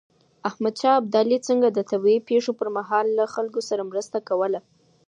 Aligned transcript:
احمد 0.49 0.75
شاه 0.81 0.95
ابدالي 1.01 1.37
څنګه 1.47 1.67
د 1.71 1.79
طبیعي 1.91 2.19
پېښو 2.29 2.51
پر 2.59 2.67
مهال 2.77 3.05
له 3.17 3.25
خلګو 3.33 3.61
سره 3.69 3.87
مرسته 3.91 4.17
کوله؟ 4.29 4.59